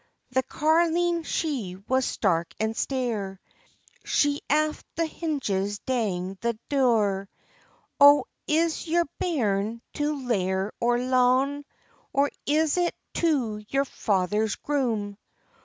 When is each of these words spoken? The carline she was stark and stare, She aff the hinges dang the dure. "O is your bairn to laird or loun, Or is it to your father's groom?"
The 0.31 0.41
carline 0.41 1.21
she 1.21 1.75
was 1.87 2.05
stark 2.07 2.55
and 2.59 2.75
stare, 2.75 3.39
She 4.03 4.41
aff 4.49 4.83
the 4.95 5.05
hinges 5.05 5.77
dang 5.77 6.39
the 6.41 6.57
dure. 6.69 7.29
"O 7.99 8.25
is 8.47 8.87
your 8.87 9.05
bairn 9.19 9.83
to 9.93 10.25
laird 10.25 10.73
or 10.79 10.97
loun, 10.97 11.65
Or 12.13 12.31
is 12.47 12.77
it 12.77 12.95
to 13.17 13.63
your 13.69 13.85
father's 13.85 14.55
groom?" 14.55 15.17